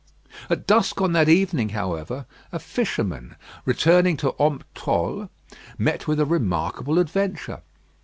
At 0.49 0.65
dusk 0.65 0.99
on 0.99 1.13
that 1.13 1.29
evening, 1.29 1.69
however, 1.69 2.25
a 2.51 2.57
fisherman 2.57 3.35
returning 3.65 4.17
to 4.17 4.33
Omptolle, 4.39 5.29
met 5.77 6.07
with 6.07 6.19
a 6.19 6.25
remarkable 6.25 6.97
adventure. 6.97 7.61